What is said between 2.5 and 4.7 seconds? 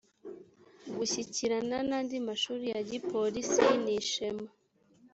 ya gipolisi nishema